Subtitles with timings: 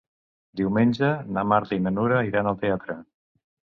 [0.61, 2.97] Diumenge na Marta i na Nura iran al teatre.